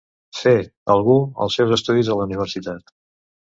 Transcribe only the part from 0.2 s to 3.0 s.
Fer, algú, els seus estudis a la universitat.